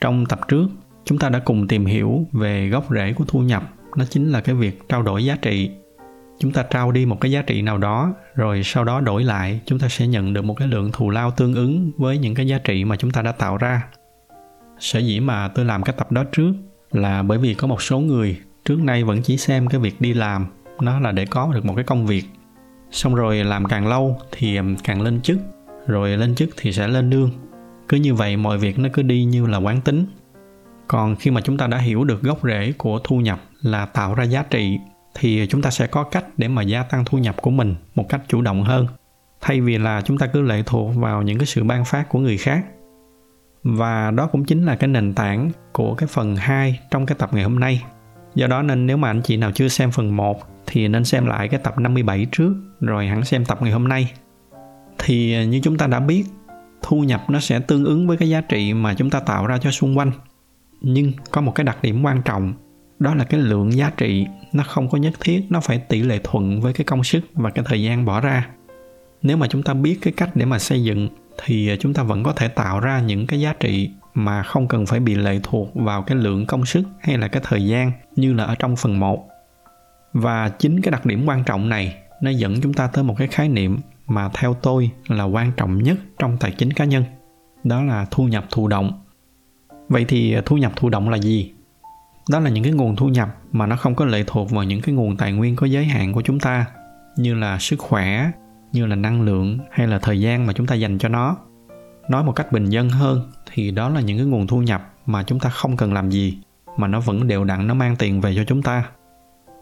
[0.00, 0.66] Trong tập trước,
[1.04, 3.62] chúng ta đã cùng tìm hiểu về gốc rễ của thu nhập,
[3.96, 5.70] nó chính là cái việc trao đổi giá trị.
[6.38, 9.60] Chúng ta trao đi một cái giá trị nào đó, rồi sau đó đổi lại,
[9.66, 12.46] chúng ta sẽ nhận được một cái lượng thù lao tương ứng với những cái
[12.46, 13.82] giá trị mà chúng ta đã tạo ra.
[14.78, 16.52] Sở dĩ mà tôi làm cái tập đó trước
[16.92, 20.14] là bởi vì có một số người trước nay vẫn chỉ xem cái việc đi
[20.14, 20.46] làm
[20.80, 22.24] nó là để có được một cái công việc
[22.90, 25.38] xong rồi làm càng lâu thì càng lên chức
[25.86, 27.30] rồi lên chức thì sẽ lên lương
[27.88, 30.06] cứ như vậy mọi việc nó cứ đi như là quán tính
[30.88, 34.14] còn khi mà chúng ta đã hiểu được gốc rễ của thu nhập là tạo
[34.14, 34.78] ra giá trị
[35.14, 38.08] thì chúng ta sẽ có cách để mà gia tăng thu nhập của mình một
[38.08, 38.86] cách chủ động hơn
[39.40, 42.18] thay vì là chúng ta cứ lệ thuộc vào những cái sự ban phát của
[42.18, 42.64] người khác
[43.62, 47.30] và đó cũng chính là cái nền tảng của cái phần 2 trong cái tập
[47.32, 47.84] ngày hôm nay.
[48.34, 51.26] Do đó nên nếu mà anh chị nào chưa xem phần 1 thì nên xem
[51.26, 54.12] lại cái tập 57 trước rồi hẳn xem tập ngày hôm nay.
[54.98, 56.24] Thì như chúng ta đã biết,
[56.82, 59.58] thu nhập nó sẽ tương ứng với cái giá trị mà chúng ta tạo ra
[59.58, 60.12] cho xung quanh.
[60.80, 62.52] Nhưng có một cái đặc điểm quan trọng,
[62.98, 66.20] đó là cái lượng giá trị nó không có nhất thiết nó phải tỷ lệ
[66.24, 68.48] thuận với cái công sức và cái thời gian bỏ ra.
[69.22, 71.08] Nếu mà chúng ta biết cái cách để mà xây dựng
[71.44, 74.86] thì chúng ta vẫn có thể tạo ra những cái giá trị mà không cần
[74.86, 78.32] phải bị lệ thuộc vào cái lượng công sức hay là cái thời gian như
[78.32, 79.28] là ở trong phần 1.
[80.12, 83.28] Và chính cái đặc điểm quan trọng này nó dẫn chúng ta tới một cái
[83.28, 87.04] khái niệm mà theo tôi là quan trọng nhất trong tài chính cá nhân.
[87.64, 89.04] Đó là thu nhập thụ động.
[89.88, 91.52] Vậy thì à, thu nhập thụ động là gì?
[92.30, 94.80] Đó là những cái nguồn thu nhập mà nó không có lệ thuộc vào những
[94.80, 96.66] cái nguồn tài nguyên có giới hạn của chúng ta
[97.16, 98.30] như là sức khỏe,
[98.72, 101.36] như là năng lượng hay là thời gian mà chúng ta dành cho nó
[102.08, 105.22] nói một cách bình dân hơn thì đó là những cái nguồn thu nhập mà
[105.22, 106.38] chúng ta không cần làm gì
[106.76, 108.84] mà nó vẫn đều đặn nó mang tiền về cho chúng ta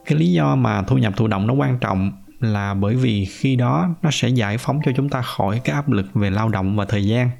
[0.04, 3.56] cái lý do mà thu nhập thụ động nó quan trọng là bởi vì khi
[3.56, 6.76] đó nó sẽ giải phóng cho chúng ta khỏi cái áp lực về lao động
[6.76, 7.30] và thời gian.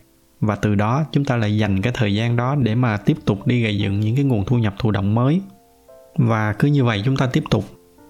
[0.40, 3.46] Và từ đó, chúng ta lại dành cái thời gian đó để mà tiếp tục
[3.46, 5.40] đi gây dựng những cái nguồn thu nhập thụ động mới.
[6.16, 7.64] Và cứ như vậy chúng ta tiếp tục.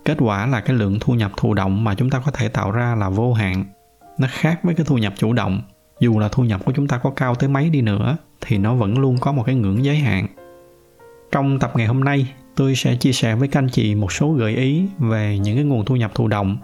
[0.05, 2.71] Kết quả là cái lượng thu nhập thụ động mà chúng ta có thể tạo
[2.71, 3.65] ra là vô hạn.
[4.19, 5.63] Nó khác với cái thu nhập chủ động.
[6.01, 8.75] Dù là thu nhập của chúng ta có cao tới mấy đi nữa, thì nó
[8.75, 10.27] vẫn luôn có một cái ngưỡng giới hạn.
[11.33, 12.27] Trong tập ngày hôm nay,
[12.57, 15.65] tôi sẽ chia sẻ với các anh chị một số gợi ý về những cái
[15.65, 16.57] nguồn thu nhập thụ động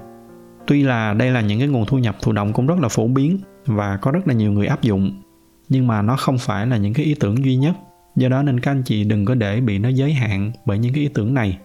[0.66, 3.06] tuy là đây là những cái nguồn thu nhập, thụ động cũng rất là phổ
[3.06, 5.22] biến và có rất là nhiều người áp dụng,
[5.68, 7.76] nhưng mà nó không phải là những cái ý tưởng duy nhất.
[8.16, 10.92] Do đó nên các anh chị đừng có để bị nó giới hạn bởi những
[10.92, 11.58] cái ý tưởng này,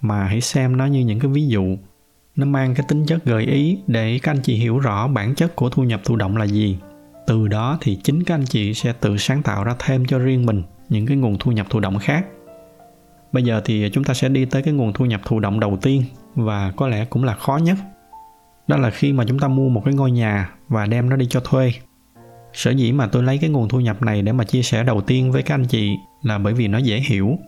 [0.00, 1.76] mà hãy xem nó như những cái ví dụ.
[2.36, 5.56] Nó mang cái tính chất gợi ý để các anh chị hiểu rõ bản chất
[5.56, 6.78] của thu nhập, thụ động là gì.
[7.26, 10.46] Từ đó thì chính các anh chị sẽ tự sáng tạo ra thêm cho riêng
[10.46, 12.26] mình những cái nguồn thu nhập, thụ động khác.
[13.32, 15.78] Bây giờ thì chúng ta sẽ đi tới cái nguồn thu nhập, thụ động đầu
[15.82, 16.02] tiên
[16.34, 17.76] và có lẽ cũng là khó nhất
[18.72, 21.26] đó là khi mà chúng ta mua một cái ngôi nhà và đem nó đi
[21.30, 21.72] cho thuê.
[22.52, 25.00] Sở dĩ mà tôi lấy cái nguồn thu nhập này để mà chia sẻ đầu
[25.00, 27.38] tiên với các anh chị là bởi vì nó dễ hiểu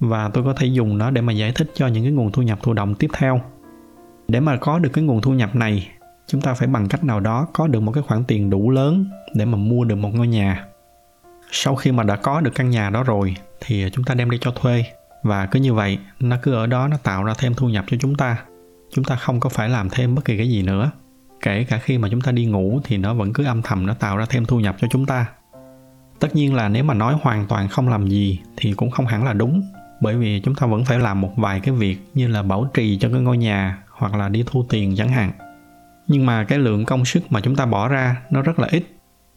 [0.00, 2.42] và tôi có thể dùng nó để mà giải thích cho những cái nguồn thu
[2.42, 3.40] nhập thụ động tiếp theo.
[4.28, 5.88] Để mà có được cái nguồn thu nhập này,
[6.26, 9.06] chúng ta phải bằng cách nào đó có được một cái khoản tiền đủ lớn
[9.34, 10.64] để mà mua được một ngôi nhà.
[11.50, 14.38] Sau khi mà đã có được căn nhà đó rồi thì chúng ta đem đi
[14.40, 14.84] cho thuê
[15.22, 17.96] và cứ như vậy, nó cứ ở đó, nó tạo ra thêm thu nhập cho
[18.00, 18.36] chúng ta
[18.94, 20.90] chúng ta không có phải làm thêm bất kỳ cái gì nữa.
[21.40, 23.94] Kể cả khi mà chúng ta đi ngủ thì nó vẫn cứ âm thầm, nó
[23.94, 25.26] tạo ra thêm thu nhập cho chúng ta.
[26.20, 29.24] Tất nhiên là nếu mà nói hoàn toàn không làm gì thì cũng không hẳn
[29.24, 29.62] là đúng,
[30.00, 32.98] bởi vì chúng ta vẫn phải làm một vài cái việc như là bảo trì
[32.98, 35.32] cho cái ngôi nhà hoặc là đi thu tiền chẳng hạn.
[36.06, 38.84] Nhưng mà cái lượng công sức mà chúng ta bỏ ra nó rất là ít.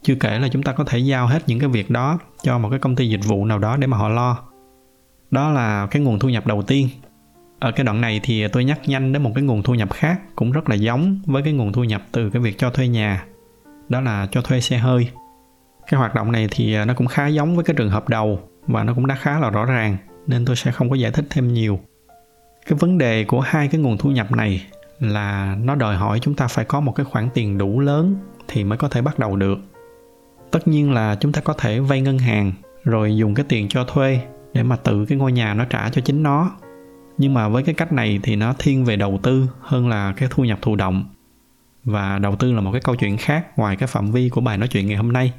[0.04, 2.70] Chưa kể là chúng ta có thể giao hết những cái việc đó cho một
[2.70, 4.38] cái công ty dịch vụ nào đó để mà họ lo.
[5.32, 6.90] Đó là cái nguồn thu nhập đầu tiên
[7.60, 10.22] ở cái đoạn này thì tôi nhắc nhanh đến một cái nguồn thu nhập khác
[10.36, 13.26] cũng rất là giống với cái nguồn thu nhập từ cái việc cho thuê nhà.
[13.90, 15.10] Đó là cho thuê xe hơi.
[15.88, 18.40] Cái hoạt động này thì ờ, nó cũng khá giống với cái trường hợp đầu
[18.68, 21.26] và nó cũng đã khá là rõ ràng nên tôi sẽ không có giải thích
[21.30, 21.80] thêm nhiều.
[22.68, 24.66] Cái vấn đề của hai cái nguồn thu nhập này
[25.00, 28.16] là nó đòi hỏi chúng ta phải có một cái khoản tiền đủ lớn
[28.48, 29.60] thì mới có thể bắt đầu được.
[30.52, 32.52] Tất nhiên là chúng ta có thể vay ngân hàng
[32.84, 34.20] rồi dùng cái tiền cho thuê
[34.54, 36.52] để mà tự cái ngôi nhà nó trả cho chính nó
[37.18, 40.30] nhưng mà với cái cách này thì nó thiên về đầu tư hơn là cái
[40.32, 41.06] thu nhập thụ động.
[41.84, 44.58] Và đầu tư là một cái câu chuyện khác ngoài cái phạm vi của bài
[44.58, 45.34] nói chuyện ngày hôm nay.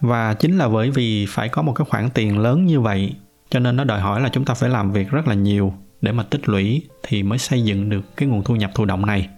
[0.00, 3.14] Và chính là bởi vì phải có một cái khoản tiền lớn như vậy,
[3.50, 6.12] cho nên nó đòi hỏi là chúng ta phải làm việc rất là nhiều để
[6.12, 9.28] mà tích lũy thì mới xây dựng được cái nguồn thu nhập thụ động này.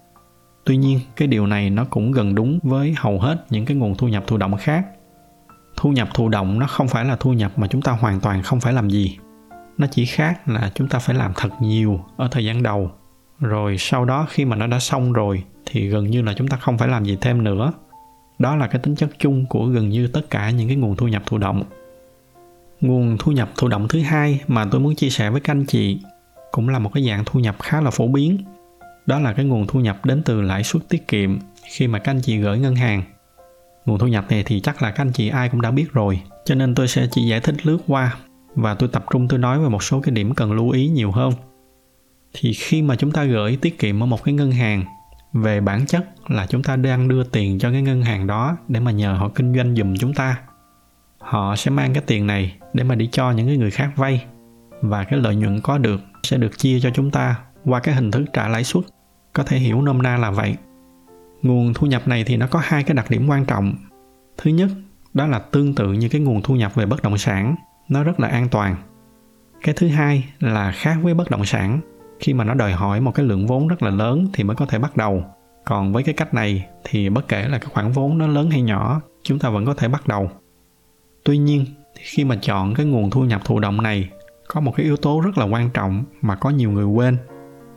[0.65, 3.95] Tuy nhiên, cái điều này nó cũng gần đúng với hầu hết những cái nguồn
[3.95, 4.85] thu nhập thụ động khác.
[5.75, 8.43] Thu nhập thụ động nó không phải là thu nhập mà chúng ta hoàn toàn
[8.43, 9.17] không phải làm gì
[9.77, 12.91] nó chỉ khác là chúng ta phải làm thật nhiều ở thời gian đầu.
[13.39, 16.57] Rồi sau đó khi mà nó đã xong rồi thì gần như là chúng ta
[16.57, 17.73] không phải làm gì thêm nữa.
[18.39, 21.07] Đó là cái tính chất chung của gần như tất cả những cái nguồn thu
[21.07, 21.63] nhập thụ động.
[22.81, 25.65] Nguồn thu nhập thụ động thứ hai mà tôi muốn chia sẻ với các anh
[25.65, 25.99] chị
[26.51, 28.37] cũng là một cái dạng thu nhập khá là phổ biến.
[29.05, 32.11] Đó là cái nguồn thu nhập đến từ lãi suất tiết kiệm khi mà các
[32.11, 33.03] anh chị gửi ngân hàng.
[33.85, 36.19] Nguồn thu nhập này thì chắc là các anh chị ai cũng đã biết rồi,
[36.45, 38.15] cho nên tôi sẽ chỉ giải thích lướt qua
[38.55, 41.11] và tôi tập trung, tôi nói về một số cái điểm cần lưu ý nhiều
[41.11, 41.33] hơn.
[42.33, 44.83] Thì khi mà chúng ta gửi tiết kiệm ở một cái ngân hàng,
[45.33, 48.79] về bản chất là chúng ta đang đưa tiền cho cái ngân hàng đó để
[48.79, 50.37] mà nhờ họ kinh doanh dùm chúng ta.
[51.19, 54.25] Họ sẽ mang cái tiền này để mà đi cho những cái người khác vay.
[54.81, 57.35] Và cái lợi nhuận có được sẽ được chia cho chúng ta
[57.65, 58.83] qua cái hình thức trả lãi suất.
[59.33, 60.55] Có thể hiểu nôm na là vậy.
[61.41, 63.75] Nguồn thu nhập này thì nó có hai cái đặc điểm quan trọng.
[64.37, 64.69] Thứ nhất,
[65.13, 67.55] đó là tương tự như cái nguồn thu nhập về bất động sản
[67.93, 68.75] nó rất là an toàn.
[69.61, 71.79] Cái thứ hai là khác với bất động sản.
[72.19, 74.65] Khi mà nó đòi hỏi một cái lượng vốn rất là lớn thì mới có
[74.65, 75.23] thể bắt đầu.
[75.65, 78.61] Còn với cái cách này thì bất kể là cái khoản vốn nó lớn hay
[78.61, 80.29] nhỏ, chúng ta vẫn có thể bắt đầu.
[81.23, 84.09] Tuy nhiên, khi mà chọn cái nguồn thu nhập thụ động này,
[84.47, 87.17] có một cái yếu tố rất là quan trọng mà có nhiều người quên.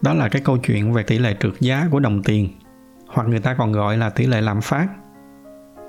[0.02, 2.48] Đó là cái câu chuyện về tỷ lệ trượt giá của đồng tiền,
[3.08, 4.88] hoặc người ta còn gọi là tỷ lệ lạm phát.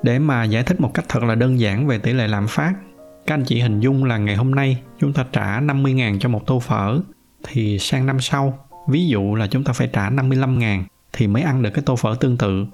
[0.03, 2.73] Để mà giải thích một cách thật là đơn giản về tỷ lệ lạm phát
[3.27, 6.47] các anh chị hình dung là ngày hôm nay chúng ta trả 50.000 cho một
[6.47, 6.99] tô phở.
[7.43, 10.83] Thì sang năm sau, ví dụ là chúng ta phải trả 55.000
[11.13, 12.65] thì mới ăn được cái tô phở tương tự.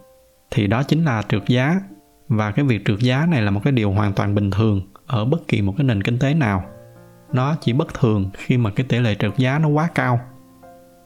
[0.51, 1.79] Thì đó chính là trượt giá.
[2.27, 5.25] Và cái việc trượt giá này là một cái điều hoàn toàn bình thường ở
[5.25, 6.63] bất kỳ một cái nền kinh tế nào.
[7.33, 10.19] Nó chỉ bất thường khi mà cái tỷ lệ trượt giá nó quá cao.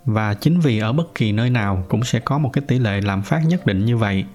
[0.06, 3.02] Và chính vì ở bất kỳ nơi nào cũng sẽ có một cái tỷ lệ
[3.02, 4.26] lạm phát nhất định như vậy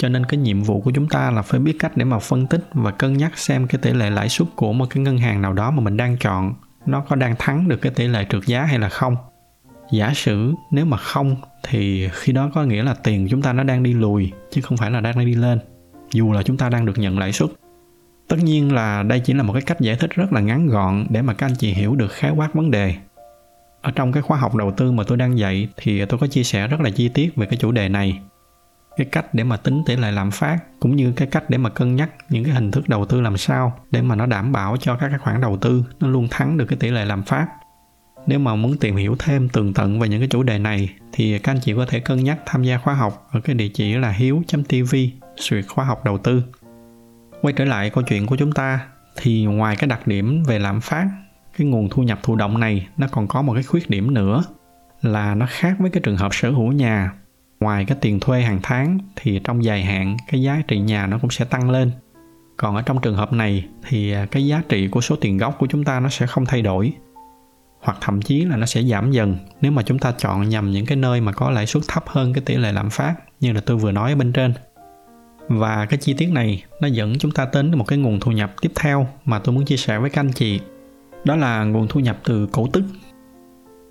[0.00, 2.46] cho nên cái nhiệm vụ của chúng ta là phải biết cách để mà phân
[2.46, 5.42] tích và cân nhắc xem cái tỷ lệ lãi suất của một cái ngân hàng
[5.42, 6.54] nào đó mà mình đang chọn,
[6.86, 9.16] nó có đang thắng được cái tỷ lệ trượt giá hay là không.
[9.92, 11.36] Giả sử nếu mà không
[11.68, 14.78] thì khi đó có nghĩa là tiền chúng ta nó đang đi lùi, chứ không
[14.78, 15.58] phải là đang đi lên,
[16.12, 17.50] dù là chúng ta đang được nhận lãi suất.
[18.28, 21.06] Tất nhiên là đây chỉ là một cái cách giải thích rất là ngắn gọn
[21.10, 22.94] để mà các anh chị hiểu được khái quát vấn đề.
[23.82, 26.42] Ở trong cái khóa học đầu tư mà tôi đang dạy thì tôi có chia
[26.42, 28.20] sẻ rất là chi tiết về cái chủ đề này
[29.00, 31.70] cái cách để mà tính tỷ lệ lạm phát, cũng như cái cách để mà
[31.70, 34.76] cân nhắc những cái hình thức đầu tư làm sao để mà nó đảm bảo
[34.76, 37.46] cho các cái khoản đầu tư nó luôn thắng được cái tỷ lệ lạm phát.
[38.26, 41.38] Nếu mà muốn tìm hiểu thêm tường tận về những cái chủ đề này, thì
[41.38, 43.94] các anh chị có thể cân nhắc tham gia khóa học ở cái địa chỉ
[43.94, 44.96] là hiếu.tv
[45.36, 46.42] suyệt khóa học đầu tư.
[47.42, 48.80] Quay trở lại câu chuyện của chúng ta,
[49.16, 51.06] thì ngoài cái đặc điểm về lạm phát,
[51.58, 54.44] cái nguồn thu nhập thụ động này nó còn có một cái khuyết điểm nữa
[55.02, 57.12] là nó khác với cái trường hợp sở hữu nhà
[57.60, 61.18] ngoài cái tiền thuê hàng tháng thì trong dài hạn cái giá trị nhà nó
[61.18, 61.90] cũng sẽ tăng lên.
[62.56, 65.56] Còn ở trong trường hợp này thì à, cái giá trị của số tiền gốc
[65.58, 66.92] của chúng ta nó sẽ không thay đổi,
[67.80, 70.86] hoặc thậm chí là nó sẽ giảm dần nếu mà chúng ta chọn nhằm những
[70.86, 73.60] cái nơi mà có lãi suất thấp hơn cái tỷ lệ lạm phát như là
[73.60, 74.54] tôi vừa nói ở bên trên.
[75.48, 78.54] Và cái chi tiết này nó dẫn chúng ta đến một cái nguồn thu nhập
[78.60, 80.60] tiếp theo mà tôi muốn chia sẻ với các anh chị.
[81.24, 82.84] Đó là nguồn thu nhập từ cổ tức.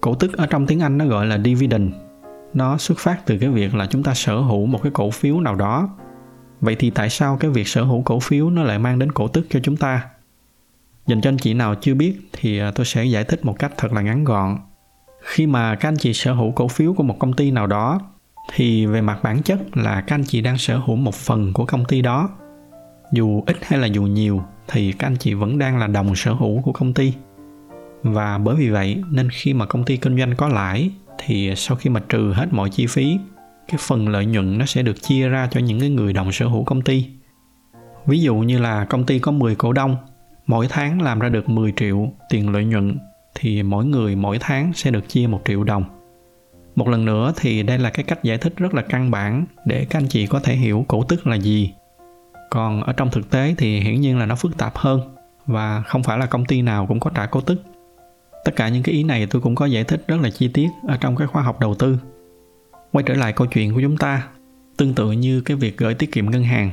[0.01, 1.93] Cổ tức ở trong tiếng anh nó gọi là dividend
[2.53, 5.39] nó xuất phát từ cái việc là chúng ta sở hữu một cái cổ phiếu
[5.39, 5.89] nào đó.
[6.61, 9.27] Vậy thì tại sao cái việc sở hữu cổ phiếu nó lại mang đến cổ
[9.27, 10.01] tức cho chúng ta?
[11.07, 13.73] Dành cho anh chị nào chưa biết thì à, tôi sẽ giải thích một cách
[13.77, 14.57] thật là ngắn gọn.
[15.21, 17.99] Khi mà các anh chị sở hữu cổ phiếu của một công ty nào đó,
[18.53, 21.65] thì về mặt bản chất là các anh chị đang sở hữu một phần của
[21.65, 22.29] công ty đó.
[23.13, 26.33] Dù ít hay là dù nhiều, thì các anh chị vẫn đang là đồng sở
[26.33, 27.13] hữu của công ty.
[28.03, 31.77] Và bởi vì vậy, nên khi mà công ty kinh doanh có lãi thì sau
[31.77, 33.19] khi mà trừ hết mọi chi phí,
[33.67, 36.47] cái phần lợi nhuận nó sẽ được chia ra cho những cái người đồng sở
[36.47, 37.05] hữu công ty.
[38.05, 39.97] Ví dụ như là công ty có 10 cổ đông,
[40.47, 42.97] mỗi tháng làm ra được 10 triệu tiền lợi nhuận
[43.35, 45.83] thì mỗi người mỗi tháng sẽ được chia một triệu đồng.
[46.75, 49.85] Một lần nữa thì đây là cái cách giải thích rất là căn bản để
[49.89, 51.73] các anh chị có thể hiểu cổ tức là gì.
[52.49, 56.03] Còn ở trong thực tế thì hiển nhiên là nó phức tạp hơn và không
[56.03, 57.63] phải là công ty nào cũng có trả cổ tức
[58.45, 60.67] tất cả những cái ý này tôi cũng có giải thích rất là chi tiết
[60.87, 61.99] ở trong cái khóa học đầu tư.
[62.91, 64.27] Quay trở lại câu chuyện của chúng ta,
[64.77, 66.71] tương tự như cái việc gửi tiết kiệm ngân hàng,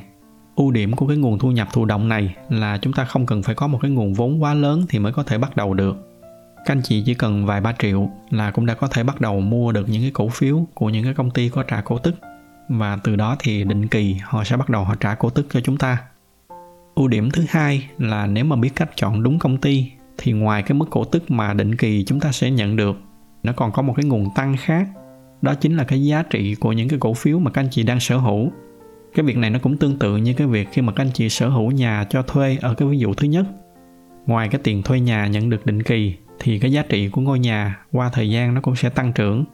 [0.56, 3.42] ưu điểm của cái nguồn thu nhập thụ động này là chúng ta không cần
[3.42, 5.96] phải có một cái nguồn vốn quá lớn thì mới có thể bắt đầu được.
[6.56, 9.40] Các anh chị chỉ cần vài ba triệu là cũng đã có thể bắt đầu
[9.40, 12.14] mua được những cái cổ phiếu của những cái công ty có trả cổ tức.
[12.68, 15.60] Và từ đó thì định kỳ họ sẽ bắt đầu họ trả cổ tức cho
[15.60, 15.98] chúng ta.
[16.94, 20.62] Ưu điểm thứ hai là nếu mà biết cách chọn đúng công ty thì ngoài
[20.62, 22.96] cái mức cổ tức mà định kỳ chúng ta sẽ nhận được,
[23.42, 24.88] nó còn có một cái nguồn tăng khác.
[25.42, 27.82] Đó chính là cái giá trị của những cái cổ phiếu mà các anh chị
[27.82, 28.50] đang sở hữu.
[29.14, 31.28] Cái việc này nó cũng tương tự như cái việc khi mà các anh chị
[31.28, 33.46] sở hữu nhà cho thuê ở cái ví dụ thứ nhất.
[34.26, 37.38] Ngoài cái tiền thuê nhà nhận được định kỳ, thì cái giá trị của ngôi
[37.38, 39.44] nhà qua thời gian nó cũng sẽ tăng trưởng.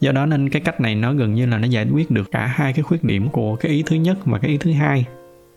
[0.00, 2.46] Do đó nên cái cách này nó gần như là nó giải quyết được cả
[2.46, 5.04] hai cái khuyết điểm của cái ý thứ nhất và cái ý thứ hai.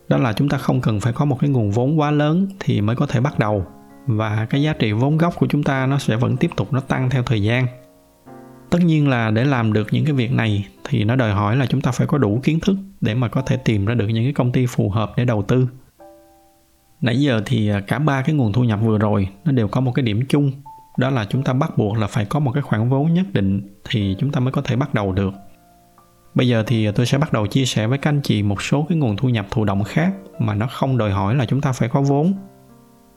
[0.08, 2.80] Đó là chúng ta không cần phải có một cái nguồn vốn quá lớn thì
[2.80, 3.66] mới có thể bắt đầu
[4.06, 6.80] và cái giá trị vốn gốc của chúng ta nó sẽ vẫn tiếp tục nó
[6.80, 7.66] tăng theo thời gian.
[8.70, 11.66] Tất nhiên là để làm được những cái việc này thì nó đòi hỏi là
[11.66, 14.24] chúng ta phải có đủ kiến thức để mà có thể tìm ra được những
[14.24, 15.68] cái công ty phù hợp để đầu tư.
[17.00, 19.80] Nãy giờ thì à, cả ba cái nguồn thu nhập vừa rồi nó đều có
[19.80, 20.52] một cái điểm chung,
[20.98, 23.68] đó là chúng ta bắt buộc là phải có một cái khoản vốn nhất định
[23.88, 25.34] thì chúng ta mới có thể bắt đầu được.
[26.34, 28.62] Bây giờ thì à, tôi sẽ bắt đầu chia sẻ với các anh chị một
[28.62, 31.60] số cái nguồn thu nhập thụ động khác mà nó không đòi hỏi là chúng
[31.60, 32.34] ta phải có vốn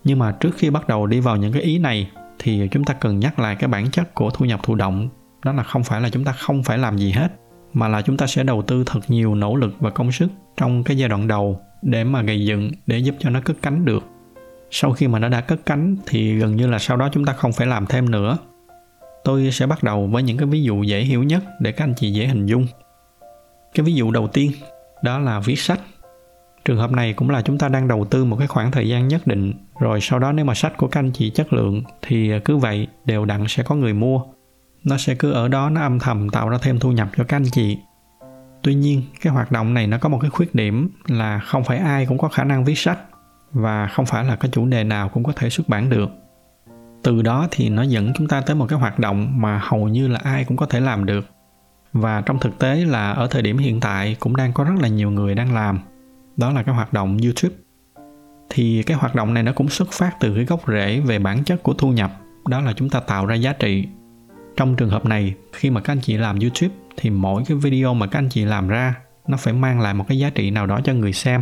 [0.08, 2.10] nhưng mà trước khi bắt đầu đi vào những cái ý này,
[2.40, 5.10] thì chúng ta cần nhắc lại cái bản chất của thu nhập thụ động.
[5.46, 7.32] Đó là không phải là chúng ta không phải làm gì hết,
[7.74, 10.84] mà là chúng ta sẽ đầu tư thật nhiều nỗ lực và công sức trong
[10.84, 14.04] cái giai đoạn đầu để mà gây dựng, để giúp cho nó cất cánh được.
[14.72, 17.34] Sau khi mà nó đã cất cánh, thì gần như là sau đó chúng ta
[17.34, 18.38] không phải làm thêm nữa.
[19.24, 21.94] Tôi sẽ bắt đầu với những cái ví dụ dễ hiểu nhất để các anh
[21.98, 22.68] chị dễ hình dung.
[23.74, 24.52] Cái ví dụ đầu tiên,
[25.04, 25.80] đó là viết sách
[26.68, 29.08] trường hợp này cũng là chúng ta đang đầu tư một cái khoảng thời gian
[29.08, 29.54] nhất định.
[29.80, 32.88] Rồi sau đó nếu mà sách của các anh chị chất lượng thì cứ vậy
[33.06, 34.22] đều đặn sẽ có người mua.
[34.84, 37.38] Nó sẽ cứ ở đó, nó âm thầm tạo ra thêm thu nhập cho các
[37.38, 37.78] anh chị.
[38.64, 41.78] Tuy nhiên, cái hoạt động này nó có một cái khuyết điểm là không phải
[41.78, 43.00] ai cũng có khả năng viết sách
[43.52, 46.10] và không phải là cái chủ đề nào cũng có thể xuất bản được.
[47.04, 50.08] Từ đó thì nó dẫn chúng ta tới một cái hoạt động mà hầu như
[50.08, 51.26] là ai cũng có thể làm được.
[51.94, 54.88] Và trong thực tế là ở thời điểm hiện tại cũng đang có rất là
[54.88, 55.80] nhiều người đang làm
[56.38, 57.56] đó là cái hoạt động youtube.
[58.50, 61.44] Thì cái hoạt động này nó cũng xuất phát từ cái gốc rễ về bản
[61.44, 62.12] chất của thu nhập.
[62.50, 63.88] Đó là chúng ta tạo ra giá trị.
[64.58, 67.94] Trong trường hợp này, khi mà các anh chị làm youtube, thì mỗi cái video
[67.94, 68.96] mà các anh chị làm ra,
[69.28, 71.42] nó phải mang lại một cái giá trị nào đó cho người xem.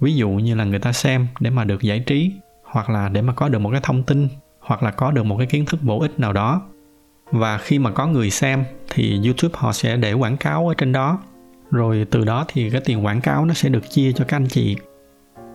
[0.00, 2.32] Ví dụ như là người ta xem để mà được giải trí,
[2.64, 4.28] hoặc là để mà có được một cái thông tin,
[4.60, 6.62] hoặc là có được một cái kiến thức bổ ích nào đó.
[7.30, 10.92] Và khi mà có người xem, thì youtube họ sẽ để quảng cáo ở trên
[10.92, 11.22] đó
[11.72, 14.48] rồi từ đó thì cái tiền quảng cáo nó sẽ được chia cho các anh
[14.48, 14.76] chị.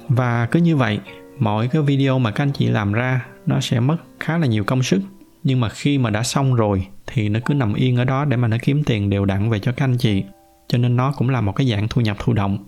[0.09, 0.99] Và cứ như vậy,
[1.39, 4.63] mỗi cái video mà các anh chị làm ra, nó sẽ mất khá là nhiều
[4.63, 5.01] công sức.
[5.43, 8.37] Nhưng mà khi mà đã xong rồi, thì nó cứ nằm yên ở đó để
[8.37, 10.23] mà nó kiếm tiền đều đặn về cho các anh chị.
[10.67, 12.65] Cho nên nó cũng là một cái dạng thu nhập thụ động.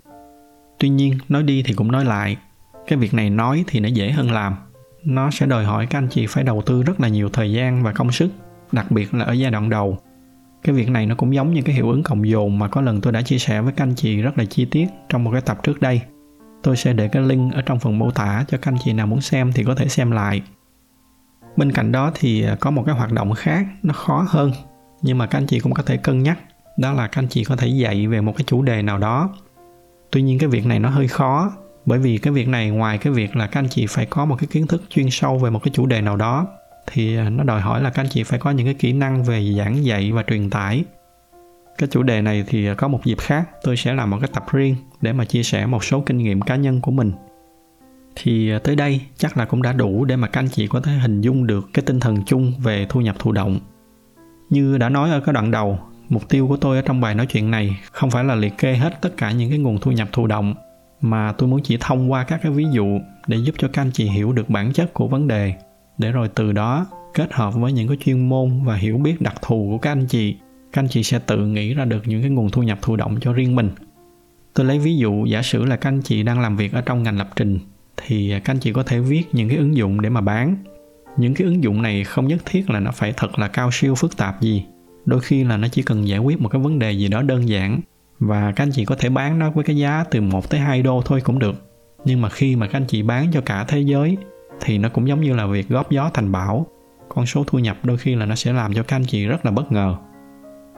[0.78, 2.36] Tuy nhiên, nói đi thì cũng nói lại,
[2.86, 4.56] cái việc này nói thì nó dễ hơn làm.
[5.04, 7.82] Nó sẽ đòi hỏi các anh chị phải đầu tư rất là nhiều thời gian
[7.82, 8.28] và công sức,
[8.72, 9.98] đặc biệt là ở giai đoạn đầu
[10.62, 13.00] cái việc này nó cũng giống như cái hiệu ứng cộng dồn mà có lần
[13.00, 15.40] tôi đã chia sẻ với các anh chị rất là chi tiết trong một cái
[15.40, 16.00] tập trước đây.
[16.62, 19.06] Tôi sẽ để cái link ở trong phần mô tả cho các anh chị nào
[19.06, 20.42] muốn xem thì có thể xem lại.
[21.56, 24.52] Bên cạnh đó thì à, có một cái hoạt động khác nó khó hơn,
[25.02, 26.38] nhưng mà các anh chị cũng có thể cân nhắc.
[26.78, 29.30] Đó là các anh chị có thể dạy về một cái chủ đề nào đó.
[30.10, 31.52] Tuy nhiên cái việc này nó hơi khó,
[31.86, 34.36] bởi vì cái việc này ngoài cái việc là các anh chị phải có một
[34.38, 36.46] cái kiến thức chuyên sâu về một cái chủ đề nào đó
[36.86, 39.24] thì à, nó đòi hỏi là các anh chị phải có những cái kỹ năng
[39.24, 40.84] về giảng dạy và truyền tải.
[41.78, 44.30] Cái chủ đề này thì à, có một dịp khác, tôi sẽ làm một cái
[44.32, 47.12] tập riêng để mà chia sẻ một số kinh nghiệm cá nhân của mình.
[48.16, 50.80] Thì à, tới đây chắc là cũng đã đủ để mà các anh chị có
[50.80, 53.60] thể hình dung được cái tinh thần chung về thu nhập thụ động.
[54.50, 57.26] Như đã nói ở cái đoạn đầu, mục tiêu của tôi ở trong bài nói
[57.26, 60.08] chuyện này không phải là liệt kê hết tất cả những cái nguồn thu nhập
[60.12, 60.54] thụ động,
[61.00, 63.90] mà tôi muốn chỉ thông qua các cái ví dụ để giúp cho các anh
[63.92, 65.54] chị hiểu được bản chất của vấn đề
[66.00, 69.34] để rồi từ đó kết hợp với những cái chuyên môn và hiểu biết đặc
[69.42, 70.36] thù của các anh chị,
[70.72, 73.18] các anh chị sẽ tự nghĩ ra được những cái nguồn thu nhập thụ động
[73.20, 73.70] cho riêng mình.
[74.54, 77.02] Tôi lấy ví dụ, giả sử là các anh chị đang làm việc ở trong
[77.02, 77.58] ngành lập trình,
[77.96, 80.56] thì các anh chị có thể viết những cái ứng dụng để mà bán.
[81.16, 83.94] Những cái ứng dụng này không nhất thiết là nó phải thật là cao siêu
[83.94, 84.64] phức tạp gì.
[85.04, 87.48] Đôi khi là nó chỉ cần giải quyết một cái vấn đề gì đó đơn
[87.48, 87.80] giản,
[88.18, 90.82] và các anh chị có thể bán nó với cái giá từ 1 tới 2
[90.82, 91.54] đô thôi cũng được.
[92.04, 94.16] Nhưng mà khi mà các anh chị bán cho cả thế giới
[94.60, 96.66] thì nó cũng giống như là việc góp gió thành bão.
[97.08, 99.44] Con số thu nhập đôi khi là nó sẽ làm cho các anh chị rất
[99.44, 99.96] là bất ngờ.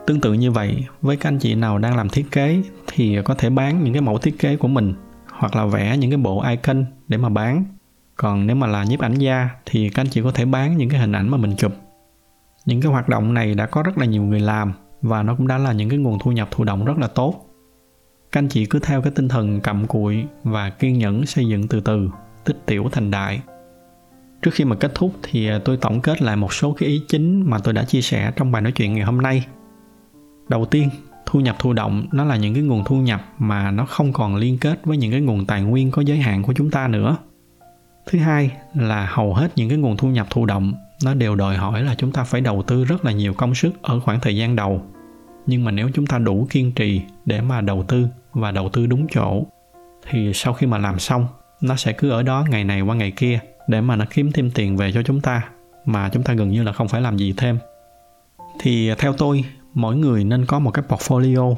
[0.07, 3.35] Tương tự như vậy, với các anh chị nào đang làm thiết kế thì có
[3.35, 4.93] thể bán những cái mẫu thiết kế của mình,
[5.31, 7.65] hoặc là vẽ những cái bộ icon để mà bán.
[8.15, 10.89] Còn nếu mà là nhiếp ảnh gia thì các anh chị có thể bán những
[10.89, 11.71] cái hình ảnh mà mình chụp.
[12.65, 15.47] Những cái hoạt động này đã có rất là nhiều người làm và nó cũng
[15.47, 17.45] đã là những cái nguồn thu nhập thụ động rất là tốt.
[18.31, 21.67] Các anh chị cứ theo cái tinh thần cặm cụi và kiên nhẫn xây dựng
[21.67, 22.09] từ từ,
[22.43, 23.41] tích tiểu thành đại
[24.43, 27.01] trước khi mà kết thúc thì à, tôi tổng kết lại một số cái ý
[27.07, 29.45] chính mà tôi đã chia sẻ trong bài nói chuyện ngày hôm nay.
[30.49, 30.89] Đầu tiên,
[31.25, 34.35] thu nhập thụ động, nó là những cái nguồn thu nhập mà nó không còn
[34.35, 37.17] liên kết với những cái nguồn tài nguyên có giới hạn của chúng ta nữa.
[38.05, 40.73] Thứ hai là hầu hết những cái nguồn thu nhập thụ động,
[41.03, 43.73] nó đều đòi hỏi là chúng ta phải đầu tư rất là nhiều công sức
[43.81, 44.81] ở khoảng thời gian đầu.
[45.45, 48.85] Nhưng mà nếu chúng ta đủ kiên trì để mà đầu tư và đầu tư
[48.85, 49.45] đúng chỗ,
[50.09, 51.27] thì sau khi mà làm xong,
[51.61, 54.51] nó sẽ cứ ở đó ngày này qua ngày kia để mà nó kiếm thêm
[54.51, 55.49] tiền về cho chúng ta,
[55.85, 57.57] mà chúng ta gần như là không phải làm gì thêm.
[58.59, 61.55] Thì theo tôi, mỗi người nên có một cái portfolio.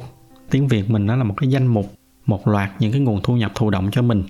[0.50, 1.92] Tiếng việt mình nó là một cái danh mục,
[2.26, 4.24] một loạt những cái nguồn thu nhập thụ động cho mình.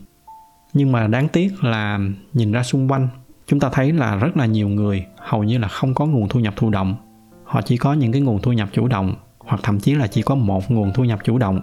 [0.72, 1.98] Nhưng mà đáng tiếc là
[2.32, 3.08] nhìn ra xung quanh,
[3.46, 6.40] chúng ta thấy là rất là nhiều người hầu như là không có nguồn thu
[6.40, 6.96] nhập thụ động.
[7.44, 10.22] Họ chỉ có những cái nguồn thu nhập chủ động, hoặc thậm chí là chỉ
[10.22, 11.60] có một nguồn thu nhập chủ động.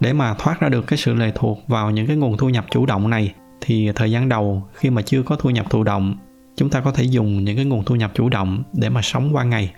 [0.00, 2.64] Để mà thoát ra được cái sự lệ thuộc vào những cái nguồn thu nhập
[2.70, 3.34] chủ động này
[3.66, 6.16] thì thời gian đầu khi mà chưa có thu nhập thụ động,
[6.56, 9.30] chúng ta có thể dùng những cái nguồn thu nhập chủ động để mà sống
[9.32, 9.74] qua ngày.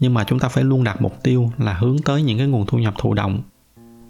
[0.00, 2.66] Nhưng mà chúng ta phải luôn đặt mục tiêu là hướng tới những cái nguồn
[2.66, 3.42] thu nhập thụ động.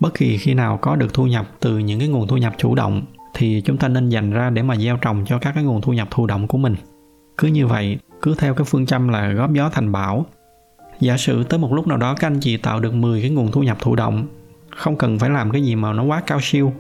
[0.01, 2.75] Bất kỳ khi nào có được thu nhập từ những cái nguồn thu nhập chủ
[2.75, 3.03] động,
[3.35, 5.93] thì chúng ta nên dành ra để mà gieo trồng cho các cái nguồn thu
[5.93, 6.77] nhập thụ động của mình.
[7.39, 10.27] Cứ như vậy, cứ theo cái phương châm là góp gió thành bão.
[11.01, 13.51] Giả sử tới một lúc nào đó các anh chị tạo được 10 cái nguồn
[13.53, 14.27] thu nhập thụ động,
[14.71, 16.73] không cần phải làm cái gì mà nó quá cao siêu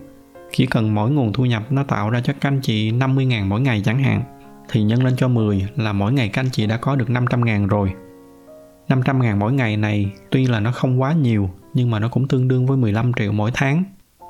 [0.52, 3.48] chỉ cần mỗi nguồn thu nhập nó tạo ra cho các anh chị 50 ngàn
[3.48, 4.22] mỗi ngày chẳng hạn,
[4.68, 7.44] thì nhân lên cho 10 là mỗi ngày các anh chị đã có được 500
[7.44, 7.92] ngàn rồi.
[8.88, 12.28] 500 ngàn mỗi ngày này tuy là nó không quá nhiều, nhưng mà nó cũng
[12.28, 13.84] tương đương với 15 triệu mỗi tháng.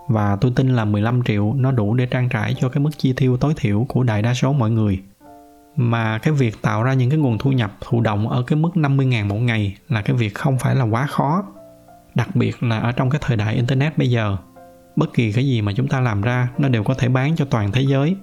[0.09, 3.13] Và tôi tin là 15 triệu nó đủ để trang trải cho cái mức chi
[3.13, 5.03] tiêu tối thiểu của đại đa số mọi người.
[5.77, 8.77] Mà cái việc tạo ra những cái nguồn thu nhập thụ động ở cái mức
[8.77, 11.45] 50 ngàn mỗi ngày là cái việc không phải là quá khó,
[12.15, 14.37] đặc biệt là ở trong cái thời đại internet bây giờ
[14.99, 17.45] bất kỳ cái gì mà chúng ta làm ra, nó đều có thể bán cho
[17.45, 18.17] toàn thế giới.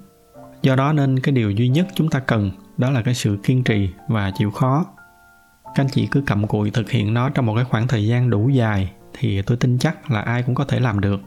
[0.62, 3.64] Do đó nên cái điều duy nhất chúng ta cần, đó là cái sự kiên
[3.64, 4.84] trì và chịu khó.
[5.64, 8.30] Các anh chị cứ cặm cụi thực hiện nó trong một cái khoảng thời gian
[8.30, 11.20] đủ dài thì tôi tin chắc là ai cũng có thể làm được.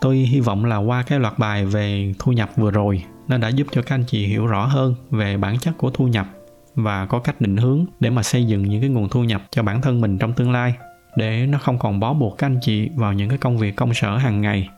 [0.00, 3.48] Tôi hy vọng là qua cái loạt bài về thu nhập vừa rồi, nó đã
[3.48, 6.26] giúp cho các anh chị hiểu rõ hơn về bản chất của thu nhập
[6.74, 9.62] và có cách định hướng để mà xây dựng những cái nguồn thu nhập cho
[9.62, 10.74] bản thân mình trong tương lai
[11.16, 13.94] để nó không còn bó buộc các anh chị vào những cái công việc công
[13.94, 14.68] sở hàng ngày.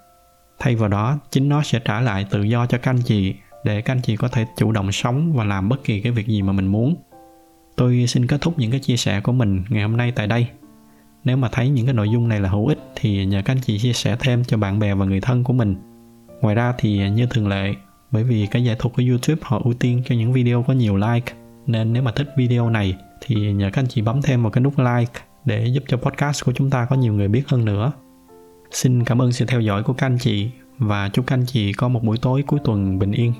[0.58, 3.82] Thay vào đó, chính nó sẽ trả lại tự do cho các anh chị để
[3.82, 6.42] các anh chị có thể chủ động sống và làm bất kỳ cái việc gì
[6.42, 6.94] mà mình muốn.
[7.76, 10.46] Tôi xin kết thúc những cái chia sẻ của mình ngày hôm nay tại đây.
[11.24, 13.60] Nếu mà thấy những cái nội dung này là hữu ích thì nhờ các anh
[13.60, 15.76] chị chia sẻ thêm cho bạn bè và người thân của mình.
[16.40, 17.74] Ngoài ra thì, như thường lệ,
[18.10, 20.96] bởi vì cái giải thuật của youtube họ ưu tiên cho những video có nhiều
[20.96, 21.32] like,
[21.66, 24.62] nên nếu mà thích video này thì nhờ các anh chị bấm thêm một cái
[24.62, 27.92] nút like để giúp cho podcast của chúng ta có nhiều người biết hơn nữa.
[28.70, 31.72] Xin cảm ơn sự theo dõi của các anh chị và chúc các anh chị
[31.72, 33.32] có một buổi tối cuối tuần bình yên.